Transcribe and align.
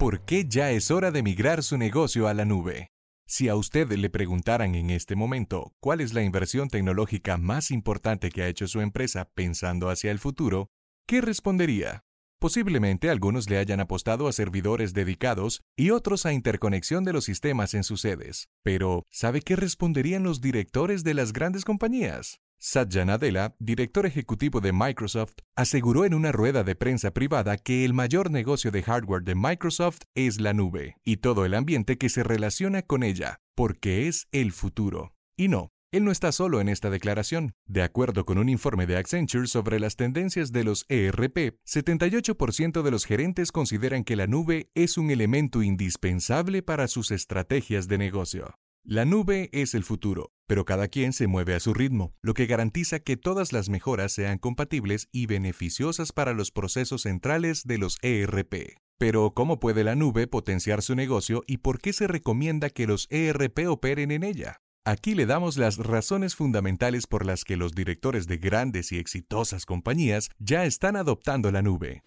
¿Por 0.00 0.24
qué 0.24 0.46
ya 0.48 0.70
es 0.70 0.90
hora 0.90 1.10
de 1.10 1.22
migrar 1.22 1.62
su 1.62 1.76
negocio 1.76 2.26
a 2.26 2.32
la 2.32 2.46
nube? 2.46 2.88
Si 3.26 3.50
a 3.50 3.54
usted 3.54 3.86
le 3.92 4.08
preguntaran 4.08 4.74
en 4.74 4.88
este 4.88 5.14
momento 5.14 5.74
cuál 5.78 6.00
es 6.00 6.14
la 6.14 6.22
inversión 6.22 6.68
tecnológica 6.70 7.36
más 7.36 7.70
importante 7.70 8.30
que 8.30 8.42
ha 8.42 8.48
hecho 8.48 8.66
su 8.66 8.80
empresa 8.80 9.28
pensando 9.34 9.90
hacia 9.90 10.10
el 10.10 10.18
futuro, 10.18 10.70
¿qué 11.06 11.20
respondería? 11.20 12.00
Posiblemente 12.38 13.10
algunos 13.10 13.50
le 13.50 13.58
hayan 13.58 13.80
apostado 13.80 14.26
a 14.26 14.32
servidores 14.32 14.94
dedicados 14.94 15.60
y 15.76 15.90
otros 15.90 16.24
a 16.24 16.32
interconexión 16.32 17.04
de 17.04 17.12
los 17.12 17.24
sistemas 17.24 17.74
en 17.74 17.84
sus 17.84 18.00
sedes. 18.00 18.48
Pero, 18.62 19.04
¿sabe 19.10 19.42
qué 19.42 19.54
responderían 19.54 20.22
los 20.22 20.40
directores 20.40 21.04
de 21.04 21.12
las 21.12 21.34
grandes 21.34 21.66
compañías? 21.66 22.40
Satya 22.62 23.06
Nadella, 23.06 23.54
director 23.58 24.04
ejecutivo 24.04 24.60
de 24.60 24.74
Microsoft, 24.74 25.32
aseguró 25.56 26.04
en 26.04 26.12
una 26.12 26.30
rueda 26.30 26.62
de 26.62 26.74
prensa 26.74 27.10
privada 27.10 27.56
que 27.56 27.86
el 27.86 27.94
mayor 27.94 28.30
negocio 28.30 28.70
de 28.70 28.82
hardware 28.82 29.22
de 29.22 29.34
Microsoft 29.34 30.00
es 30.14 30.38
la 30.38 30.52
nube 30.52 30.96
y 31.02 31.16
todo 31.16 31.46
el 31.46 31.54
ambiente 31.54 31.96
que 31.96 32.10
se 32.10 32.22
relaciona 32.22 32.82
con 32.82 33.02
ella, 33.02 33.40
porque 33.54 34.08
es 34.08 34.28
el 34.30 34.52
futuro. 34.52 35.14
Y 35.38 35.48
no, 35.48 35.70
él 35.90 36.04
no 36.04 36.10
está 36.10 36.32
solo 36.32 36.60
en 36.60 36.68
esta 36.68 36.90
declaración. 36.90 37.54
De 37.66 37.82
acuerdo 37.82 38.26
con 38.26 38.36
un 38.36 38.50
informe 38.50 38.86
de 38.86 38.98
Accenture 38.98 39.46
sobre 39.46 39.80
las 39.80 39.96
tendencias 39.96 40.52
de 40.52 40.64
los 40.64 40.84
ERP, 40.90 41.56
78% 41.66 42.82
de 42.82 42.90
los 42.90 43.06
gerentes 43.06 43.52
consideran 43.52 44.04
que 44.04 44.16
la 44.16 44.26
nube 44.26 44.68
es 44.74 44.98
un 44.98 45.10
elemento 45.10 45.62
indispensable 45.62 46.62
para 46.62 46.88
sus 46.88 47.10
estrategias 47.10 47.88
de 47.88 47.96
negocio. 47.96 48.54
La 48.84 49.04
nube 49.04 49.50
es 49.52 49.74
el 49.74 49.84
futuro, 49.84 50.32
pero 50.46 50.64
cada 50.64 50.88
quien 50.88 51.12
se 51.12 51.26
mueve 51.26 51.54
a 51.54 51.60
su 51.60 51.74
ritmo, 51.74 52.14
lo 52.22 52.32
que 52.32 52.46
garantiza 52.46 52.98
que 52.98 53.18
todas 53.18 53.52
las 53.52 53.68
mejoras 53.68 54.12
sean 54.12 54.38
compatibles 54.38 55.08
y 55.12 55.26
beneficiosas 55.26 56.12
para 56.12 56.32
los 56.32 56.50
procesos 56.50 57.02
centrales 57.02 57.64
de 57.64 57.76
los 57.76 57.98
ERP. 58.00 58.78
Pero, 58.98 59.32
¿cómo 59.34 59.60
puede 59.60 59.84
la 59.84 59.96
nube 59.96 60.26
potenciar 60.26 60.80
su 60.82 60.94
negocio 60.94 61.42
y 61.46 61.58
por 61.58 61.78
qué 61.78 61.92
se 61.92 62.06
recomienda 62.06 62.70
que 62.70 62.86
los 62.86 63.06
ERP 63.10 63.68
operen 63.68 64.10
en 64.10 64.24
ella? 64.24 64.60
Aquí 64.86 65.14
le 65.14 65.26
damos 65.26 65.58
las 65.58 65.76
razones 65.76 66.34
fundamentales 66.34 67.06
por 67.06 67.26
las 67.26 67.44
que 67.44 67.58
los 67.58 67.72
directores 67.72 68.26
de 68.26 68.38
grandes 68.38 68.92
y 68.92 68.98
exitosas 68.98 69.66
compañías 69.66 70.30
ya 70.38 70.64
están 70.64 70.96
adoptando 70.96 71.52
la 71.52 71.60
nube. 71.60 72.02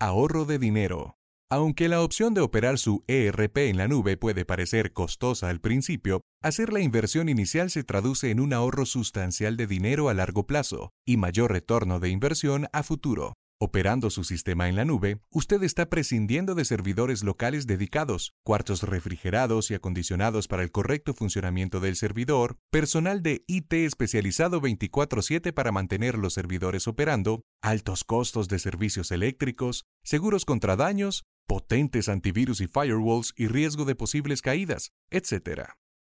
Ahorro 0.00 0.44
de 0.44 0.58
dinero. 0.58 1.16
Aunque 1.48 1.88
la 1.88 2.02
opción 2.02 2.34
de 2.34 2.40
operar 2.40 2.76
su 2.76 3.04
ERP 3.06 3.58
en 3.58 3.76
la 3.76 3.86
nube 3.86 4.16
puede 4.16 4.44
parecer 4.44 4.92
costosa 4.92 5.48
al 5.48 5.60
principio, 5.60 6.20
hacer 6.42 6.72
la 6.72 6.80
inversión 6.80 7.28
inicial 7.28 7.70
se 7.70 7.84
traduce 7.84 8.32
en 8.32 8.40
un 8.40 8.52
ahorro 8.52 8.84
sustancial 8.84 9.56
de 9.56 9.68
dinero 9.68 10.08
a 10.08 10.14
largo 10.14 10.44
plazo 10.44 10.90
y 11.06 11.18
mayor 11.18 11.52
retorno 11.52 12.00
de 12.00 12.08
inversión 12.08 12.66
a 12.72 12.82
futuro. 12.82 13.34
Operando 13.60 14.10
su 14.10 14.24
sistema 14.24 14.68
en 14.68 14.74
la 14.74 14.84
nube, 14.84 15.20
usted 15.30 15.62
está 15.62 15.88
prescindiendo 15.88 16.56
de 16.56 16.64
servidores 16.64 17.22
locales 17.22 17.66
dedicados, 17.66 18.32
cuartos 18.44 18.82
refrigerados 18.82 19.70
y 19.70 19.74
acondicionados 19.74 20.48
para 20.48 20.64
el 20.64 20.72
correcto 20.72 21.14
funcionamiento 21.14 21.78
del 21.78 21.94
servidor, 21.94 22.58
personal 22.70 23.22
de 23.22 23.44
IT 23.46 23.72
especializado 23.86 24.60
24/7 24.60 25.52
para 25.52 25.72
mantener 25.72 26.18
los 26.18 26.34
servidores 26.34 26.88
operando, 26.88 27.42
altos 27.62 28.04
costos 28.04 28.48
de 28.48 28.58
servicios 28.58 29.10
eléctricos, 29.10 29.86
seguros 30.04 30.44
contra 30.44 30.76
daños, 30.76 31.22
potentes 31.46 32.08
antivirus 32.08 32.60
y 32.60 32.66
firewalls 32.66 33.32
y 33.36 33.48
riesgo 33.48 33.84
de 33.84 33.94
posibles 33.94 34.42
caídas, 34.42 34.92
etc. 35.10 35.70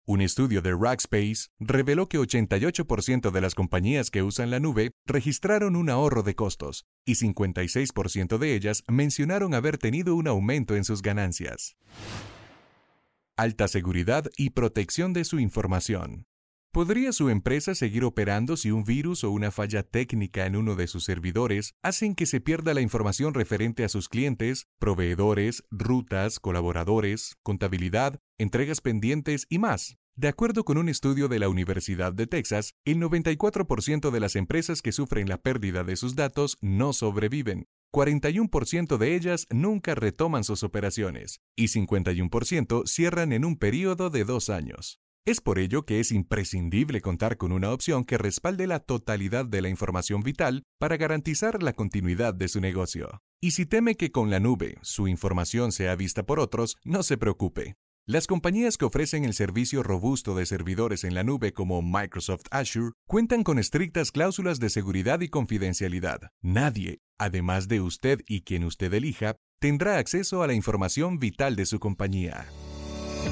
Un 0.08 0.20
estudio 0.20 0.62
de 0.62 0.72
Rackspace 0.72 1.48
reveló 1.58 2.08
que 2.08 2.20
88% 2.20 3.32
de 3.32 3.40
las 3.40 3.56
compañías 3.56 4.12
que 4.12 4.22
usan 4.22 4.52
la 4.52 4.60
nube 4.60 4.92
registraron 5.04 5.74
un 5.74 5.90
ahorro 5.90 6.22
de 6.22 6.36
costos 6.36 6.86
y 7.04 7.14
56% 7.14 8.38
de 8.38 8.54
ellas 8.54 8.84
mencionaron 8.86 9.52
haber 9.52 9.78
tenido 9.78 10.14
un 10.14 10.28
aumento 10.28 10.76
en 10.76 10.84
sus 10.84 11.02
ganancias. 11.02 11.76
Alta 13.36 13.66
seguridad 13.66 14.30
y 14.36 14.50
protección 14.50 15.12
de 15.12 15.24
su 15.24 15.40
información. 15.40 16.26
¿Podría 16.76 17.10
su 17.12 17.30
empresa 17.30 17.74
seguir 17.74 18.04
operando 18.04 18.58
si 18.58 18.70
un 18.70 18.84
virus 18.84 19.24
o 19.24 19.30
una 19.30 19.50
falla 19.50 19.82
técnica 19.82 20.44
en 20.44 20.56
uno 20.56 20.74
de 20.74 20.88
sus 20.88 21.04
servidores 21.04 21.74
hacen 21.82 22.14
que 22.14 22.26
se 22.26 22.38
pierda 22.38 22.74
la 22.74 22.82
información 22.82 23.32
referente 23.32 23.82
a 23.82 23.88
sus 23.88 24.10
clientes, 24.10 24.66
proveedores, 24.78 25.64
rutas, 25.70 26.38
colaboradores, 26.38 27.38
contabilidad, 27.42 28.20
entregas 28.36 28.82
pendientes 28.82 29.46
y 29.48 29.58
más? 29.58 29.96
De 30.16 30.28
acuerdo 30.28 30.66
con 30.66 30.76
un 30.76 30.90
estudio 30.90 31.28
de 31.28 31.38
la 31.38 31.48
Universidad 31.48 32.12
de 32.12 32.26
Texas, 32.26 32.74
el 32.84 32.98
94% 32.98 34.10
de 34.10 34.20
las 34.20 34.36
empresas 34.36 34.82
que 34.82 34.92
sufren 34.92 35.30
la 35.30 35.38
pérdida 35.38 35.82
de 35.82 35.96
sus 35.96 36.14
datos 36.14 36.58
no 36.60 36.92
sobreviven. 36.92 37.68
41% 37.90 38.98
de 38.98 39.14
ellas 39.14 39.46
nunca 39.48 39.94
retoman 39.94 40.44
sus 40.44 40.62
operaciones 40.62 41.40
y 41.56 41.68
51% 41.68 42.86
cierran 42.86 43.32
en 43.32 43.46
un 43.46 43.56
periodo 43.56 44.10
de 44.10 44.24
dos 44.24 44.50
años. 44.50 45.00
Es 45.26 45.40
por 45.40 45.58
ello 45.58 45.84
que 45.84 45.98
es 45.98 46.12
imprescindible 46.12 47.00
contar 47.00 47.36
con 47.36 47.50
una 47.50 47.72
opción 47.72 48.04
que 48.04 48.16
respalde 48.16 48.68
la 48.68 48.78
totalidad 48.78 49.44
de 49.44 49.60
la 49.60 49.68
información 49.68 50.22
vital 50.22 50.62
para 50.78 50.96
garantizar 50.96 51.64
la 51.64 51.72
continuidad 51.72 52.32
de 52.32 52.46
su 52.46 52.60
negocio. 52.60 53.20
Y 53.40 53.50
si 53.50 53.66
teme 53.66 53.96
que 53.96 54.12
con 54.12 54.30
la 54.30 54.38
nube 54.38 54.78
su 54.82 55.08
información 55.08 55.72
sea 55.72 55.96
vista 55.96 56.22
por 56.22 56.38
otros, 56.38 56.76
no 56.84 57.02
se 57.02 57.18
preocupe. 57.18 57.74
Las 58.06 58.28
compañías 58.28 58.76
que 58.76 58.84
ofrecen 58.84 59.24
el 59.24 59.34
servicio 59.34 59.82
robusto 59.82 60.36
de 60.36 60.46
servidores 60.46 61.02
en 61.02 61.14
la 61.14 61.24
nube 61.24 61.52
como 61.52 61.82
Microsoft 61.82 62.44
Azure 62.52 62.92
cuentan 63.08 63.42
con 63.42 63.58
estrictas 63.58 64.12
cláusulas 64.12 64.60
de 64.60 64.70
seguridad 64.70 65.22
y 65.22 65.28
confidencialidad. 65.28 66.20
Nadie, 66.40 67.00
además 67.18 67.66
de 67.66 67.80
usted 67.80 68.20
y 68.28 68.42
quien 68.42 68.62
usted 68.62 68.94
elija, 68.94 69.34
tendrá 69.58 69.98
acceso 69.98 70.44
a 70.44 70.46
la 70.46 70.54
información 70.54 71.18
vital 71.18 71.56
de 71.56 71.66
su 71.66 71.80
compañía. 71.80 72.46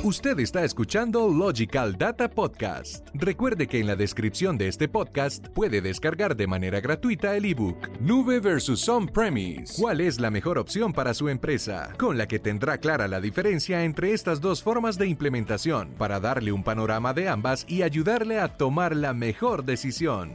Usted 0.03 0.39
está 0.41 0.65
escuchando 0.65 1.29
Logical 1.29 1.97
Data 1.97 2.29
Podcast. 2.29 3.09
Recuerde 3.15 3.67
que 3.67 3.81
en 3.81 3.87
la 3.87 3.97
descripción 3.97 4.59
de 4.59 4.69
este 4.69 4.89
podcast 4.89 5.49
puede 5.49 5.81
descargar 5.81 6.37
de 6.37 6.47
manera 6.47 6.81
gratuita 6.81 7.37
el 7.37 7.47
ebook 7.47 7.89
Nube 8.01 8.41
versus 8.41 8.87
On-Premise. 8.87 9.81
¿Cuál 9.81 10.03
es 10.03 10.21
la 10.21 10.31
mejor 10.31 10.59
opción 10.59 10.93
para 10.93 11.15
su 11.15 11.29
empresa? 11.31 11.91
Con 11.99 12.19
la 12.19 12.27
que 12.27 12.39
tendrá 12.39 12.79
clara 12.79 13.09
la 13.09 13.21
diferencia 13.21 13.85
entre 13.85 14.13
estas 14.13 14.43
dos 14.43 14.63
formas 14.63 14.99
de 14.99 15.07
implementación 15.07 15.95
para 15.97 16.21
darle 16.21 16.53
un 16.53 16.65
panorama 16.65 17.15
de 17.15 17.29
ambas 17.29 17.65
y 17.67 17.83
ayudarle 17.83 18.41
a 18.41 18.49
tomar 18.49 18.95
la 18.95 19.15
mejor 19.15 19.65
decisión. 19.65 20.33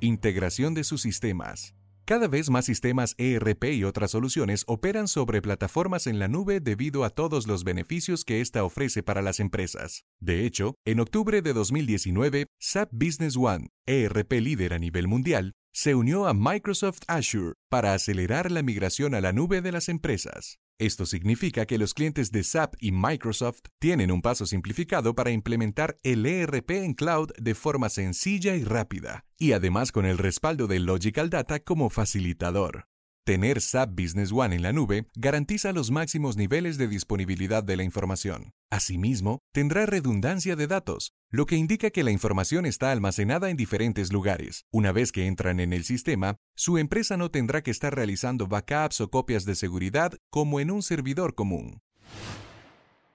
Integración 0.00 0.74
de 0.74 0.82
sus 0.82 1.02
sistemas. 1.02 1.74
Cada 2.06 2.28
vez 2.28 2.50
más 2.50 2.66
sistemas 2.66 3.16
ERP 3.18 3.64
y 3.72 3.82
otras 3.82 4.12
soluciones 4.12 4.62
operan 4.68 5.08
sobre 5.08 5.42
plataformas 5.42 6.06
en 6.06 6.20
la 6.20 6.28
nube 6.28 6.60
debido 6.60 7.02
a 7.02 7.10
todos 7.10 7.48
los 7.48 7.64
beneficios 7.64 8.24
que 8.24 8.40
ésta 8.40 8.62
ofrece 8.62 9.02
para 9.02 9.22
las 9.22 9.40
empresas. 9.40 10.04
De 10.20 10.46
hecho, 10.46 10.76
en 10.84 11.00
octubre 11.00 11.42
de 11.42 11.52
2019, 11.52 12.46
SAP 12.60 12.90
Business 12.92 13.36
One, 13.36 13.70
ERP 13.86 14.34
líder 14.34 14.74
a 14.74 14.78
nivel 14.78 15.08
mundial, 15.08 15.54
se 15.72 15.96
unió 15.96 16.28
a 16.28 16.32
Microsoft 16.32 17.00
Azure 17.08 17.54
para 17.68 17.92
acelerar 17.92 18.52
la 18.52 18.62
migración 18.62 19.12
a 19.12 19.20
la 19.20 19.32
nube 19.32 19.60
de 19.60 19.72
las 19.72 19.88
empresas. 19.88 20.60
Esto 20.78 21.06
significa 21.06 21.64
que 21.64 21.78
los 21.78 21.94
clientes 21.94 22.30
de 22.32 22.44
SAP 22.44 22.74
y 22.80 22.92
Microsoft 22.92 23.60
tienen 23.78 24.10
un 24.10 24.20
paso 24.20 24.44
simplificado 24.44 25.14
para 25.14 25.30
implementar 25.30 25.96
el 26.02 26.26
ERP 26.26 26.70
en 26.72 26.92
cloud 26.92 27.30
de 27.38 27.54
forma 27.54 27.88
sencilla 27.88 28.56
y 28.56 28.62
rápida, 28.62 29.24
y 29.38 29.52
además 29.52 29.90
con 29.90 30.04
el 30.04 30.18
respaldo 30.18 30.66
de 30.66 30.80
Logical 30.80 31.30
Data 31.30 31.60
como 31.60 31.88
facilitador. 31.88 32.88
Tener 33.26 33.60
SAP 33.60 34.00
Business 34.00 34.30
One 34.30 34.54
en 34.54 34.62
la 34.62 34.72
nube 34.72 35.08
garantiza 35.16 35.72
los 35.72 35.90
máximos 35.90 36.36
niveles 36.36 36.78
de 36.78 36.86
disponibilidad 36.86 37.64
de 37.64 37.76
la 37.76 37.82
información. 37.82 38.52
Asimismo, 38.70 39.40
tendrá 39.50 39.84
redundancia 39.84 40.54
de 40.54 40.68
datos, 40.68 41.12
lo 41.30 41.44
que 41.44 41.56
indica 41.56 41.90
que 41.90 42.04
la 42.04 42.12
información 42.12 42.66
está 42.66 42.92
almacenada 42.92 43.50
en 43.50 43.56
diferentes 43.56 44.12
lugares. 44.12 44.64
Una 44.70 44.92
vez 44.92 45.10
que 45.10 45.26
entran 45.26 45.58
en 45.58 45.72
el 45.72 45.82
sistema, 45.82 46.36
su 46.54 46.78
empresa 46.78 47.16
no 47.16 47.32
tendrá 47.32 47.64
que 47.64 47.72
estar 47.72 47.92
realizando 47.92 48.46
backups 48.46 49.00
o 49.00 49.10
copias 49.10 49.44
de 49.44 49.56
seguridad 49.56 50.12
como 50.30 50.60
en 50.60 50.70
un 50.70 50.84
servidor 50.84 51.34
común. 51.34 51.82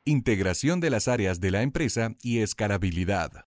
Integración 0.03 0.81
de 0.81 0.89
las 0.89 1.07
áreas 1.07 1.39
de 1.39 1.51
la 1.51 1.61
empresa 1.61 2.17
y 2.21 2.39
escalabilidad. 2.39 3.45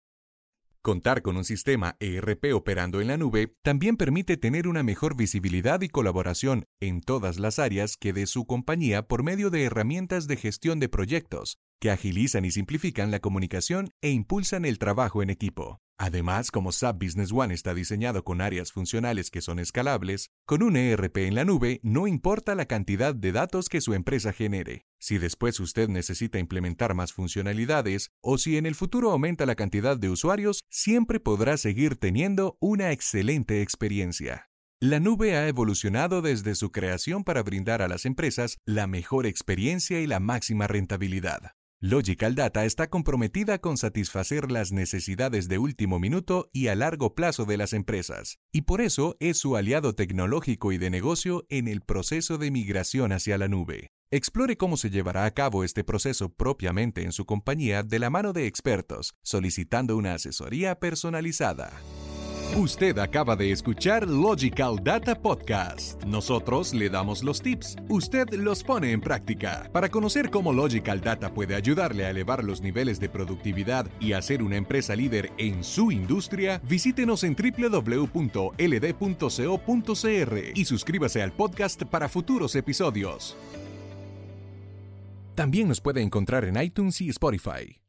Contar 0.84 1.22
con 1.22 1.38
un 1.38 1.46
sistema 1.46 1.96
ERP 1.98 2.52
operando 2.52 3.00
en 3.00 3.06
la 3.06 3.16
nube 3.16 3.56
también 3.62 3.96
permite 3.96 4.36
tener 4.36 4.68
una 4.68 4.82
mejor 4.82 5.16
visibilidad 5.16 5.80
y 5.80 5.88
colaboración 5.88 6.66
en 6.78 7.00
todas 7.00 7.38
las 7.38 7.58
áreas 7.58 7.96
que 7.96 8.12
de 8.12 8.26
su 8.26 8.44
compañía 8.44 9.08
por 9.08 9.22
medio 9.22 9.48
de 9.48 9.64
herramientas 9.64 10.26
de 10.26 10.36
gestión 10.36 10.80
de 10.80 10.90
proyectos, 10.90 11.56
que 11.80 11.90
agilizan 11.90 12.44
y 12.44 12.50
simplifican 12.50 13.10
la 13.10 13.20
comunicación 13.20 13.92
e 14.02 14.10
impulsan 14.10 14.66
el 14.66 14.78
trabajo 14.78 15.22
en 15.22 15.30
equipo. 15.30 15.80
Además, 15.96 16.50
como 16.50 16.70
SAP 16.70 17.02
Business 17.02 17.32
One 17.32 17.54
está 17.54 17.72
diseñado 17.72 18.22
con 18.22 18.42
áreas 18.42 18.70
funcionales 18.70 19.30
que 19.30 19.40
son 19.40 19.60
escalables, 19.60 20.32
con 20.44 20.62
un 20.62 20.76
ERP 20.76 21.16
en 21.16 21.34
la 21.36 21.46
nube 21.46 21.80
no 21.82 22.06
importa 22.06 22.54
la 22.54 22.66
cantidad 22.66 23.14
de 23.14 23.32
datos 23.32 23.70
que 23.70 23.80
su 23.80 23.94
empresa 23.94 24.34
genere. 24.34 24.84
Si 25.04 25.18
después 25.18 25.60
usted 25.60 25.90
necesita 25.90 26.38
implementar 26.38 26.94
más 26.94 27.12
funcionalidades 27.12 28.10
o 28.22 28.38
si 28.38 28.56
en 28.56 28.64
el 28.64 28.74
futuro 28.74 29.10
aumenta 29.10 29.44
la 29.44 29.54
cantidad 29.54 29.98
de 29.98 30.08
usuarios, 30.08 30.62
siempre 30.70 31.20
podrá 31.20 31.58
seguir 31.58 31.96
teniendo 31.96 32.56
una 32.58 32.90
excelente 32.90 33.60
experiencia. 33.60 34.48
La 34.80 35.00
nube 35.00 35.36
ha 35.36 35.46
evolucionado 35.46 36.22
desde 36.22 36.54
su 36.54 36.72
creación 36.72 37.22
para 37.22 37.42
brindar 37.42 37.82
a 37.82 37.88
las 37.88 38.06
empresas 38.06 38.56
la 38.64 38.86
mejor 38.86 39.26
experiencia 39.26 40.00
y 40.00 40.06
la 40.06 40.20
máxima 40.20 40.68
rentabilidad. 40.68 41.52
Logical 41.80 42.34
Data 42.34 42.64
está 42.64 42.88
comprometida 42.88 43.58
con 43.58 43.76
satisfacer 43.76 44.50
las 44.50 44.72
necesidades 44.72 45.48
de 45.48 45.58
último 45.58 45.98
minuto 45.98 46.48
y 46.50 46.68
a 46.68 46.74
largo 46.74 47.14
plazo 47.14 47.44
de 47.44 47.58
las 47.58 47.74
empresas, 47.74 48.38
y 48.52 48.62
por 48.62 48.80
eso 48.80 49.16
es 49.20 49.36
su 49.36 49.54
aliado 49.58 49.94
tecnológico 49.94 50.72
y 50.72 50.78
de 50.78 50.88
negocio 50.88 51.44
en 51.50 51.68
el 51.68 51.82
proceso 51.82 52.38
de 52.38 52.50
migración 52.50 53.12
hacia 53.12 53.36
la 53.36 53.48
nube. 53.48 53.90
Explore 54.14 54.56
cómo 54.56 54.76
se 54.76 54.90
llevará 54.90 55.24
a 55.24 55.32
cabo 55.32 55.64
este 55.64 55.82
proceso 55.82 56.28
propiamente 56.28 57.02
en 57.02 57.10
su 57.10 57.26
compañía 57.26 57.82
de 57.82 57.98
la 57.98 58.10
mano 58.10 58.32
de 58.32 58.46
expertos, 58.46 59.16
solicitando 59.24 59.96
una 59.96 60.14
asesoría 60.14 60.78
personalizada. 60.78 61.72
Usted 62.56 62.96
acaba 62.98 63.34
de 63.34 63.50
escuchar 63.50 64.06
Logical 64.06 64.78
Data 64.84 65.20
Podcast. 65.20 66.04
Nosotros 66.04 66.72
le 66.74 66.90
damos 66.90 67.24
los 67.24 67.42
tips, 67.42 67.74
usted 67.88 68.32
los 68.34 68.62
pone 68.62 68.92
en 68.92 69.00
práctica. 69.00 69.68
Para 69.72 69.88
conocer 69.88 70.30
cómo 70.30 70.52
Logical 70.52 71.00
Data 71.00 71.34
puede 71.34 71.56
ayudarle 71.56 72.06
a 72.06 72.10
elevar 72.10 72.44
los 72.44 72.60
niveles 72.60 73.00
de 73.00 73.08
productividad 73.08 73.90
y 73.98 74.12
hacer 74.12 74.44
una 74.44 74.54
empresa 74.54 74.94
líder 74.94 75.32
en 75.38 75.64
su 75.64 75.90
industria, 75.90 76.60
visítenos 76.62 77.24
en 77.24 77.34
www.ld.co.cr 77.34 78.52
y 80.54 80.64
suscríbase 80.66 81.20
al 81.20 81.32
podcast 81.32 81.82
para 81.82 82.08
futuros 82.08 82.54
episodios. 82.54 83.36
También 85.34 85.66
nos 85.66 85.80
puede 85.80 86.00
encontrar 86.00 86.44
en 86.44 86.62
iTunes 86.62 87.00
y 87.00 87.08
Spotify. 87.08 87.83